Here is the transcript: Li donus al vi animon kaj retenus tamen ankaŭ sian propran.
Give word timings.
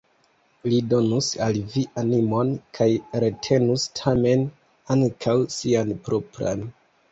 Li 0.71 0.77
donus 0.93 1.27
al 1.47 1.59
vi 1.73 1.83
animon 2.03 2.55
kaj 2.79 2.89
retenus 3.25 3.87
tamen 4.01 4.49
ankaŭ 4.99 5.39
sian 5.61 5.97
propran. 6.11 6.69